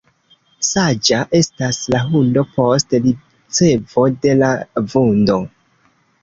Saĝa 0.67 1.17
estas 1.39 1.81
la 1.95 1.99
hundo 2.13 2.43
post 2.55 2.97
ricevo 3.05 4.07
de 4.25 4.33
la 4.41 4.51
vundo. 4.95 5.39